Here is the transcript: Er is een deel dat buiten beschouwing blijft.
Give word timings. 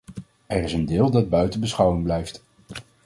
Er 0.47 0.63
is 0.63 0.73
een 0.73 0.85
deel 0.85 1.11
dat 1.11 1.29
buiten 1.29 1.59
beschouwing 1.59 2.03
blijft. 2.03 2.43